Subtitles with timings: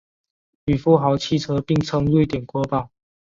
[0.65, 2.89] 与富豪汽车并称瑞典国宝。